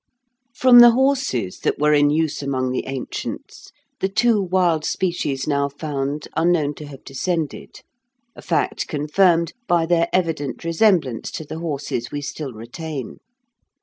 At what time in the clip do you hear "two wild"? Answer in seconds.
4.09-4.83